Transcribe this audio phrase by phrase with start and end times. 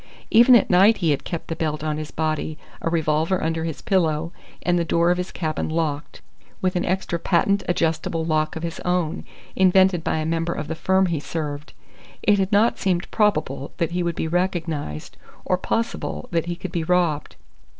[0.31, 3.83] Even at night he had kept the belt on his body, a revolver under his
[3.83, 4.31] pillow,
[4.63, 6.23] and the door of his cabin locked,
[6.59, 9.23] with an extra patent adjustable lock of his own,
[9.55, 11.73] invented by a member of the firm he served.
[12.23, 16.71] It had not seemed probable that he would be recognized, or possible that he could
[16.71, 17.35] be robbed.